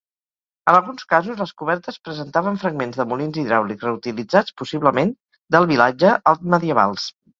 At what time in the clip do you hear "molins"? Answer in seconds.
3.11-3.37